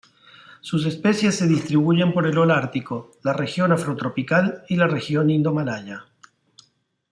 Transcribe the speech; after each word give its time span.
Sus 0.61 0.87
especies 0.87 1.35
se 1.35 1.45
distribuyen 1.47 2.11
por 2.11 2.25
el 2.25 2.35
holártico, 2.39 3.11
la 3.21 3.33
región 3.33 3.71
afrotropical 3.71 4.63
y 4.67 4.75
la 4.77 4.87
región 4.87 5.29
indomalaya. 5.29 6.07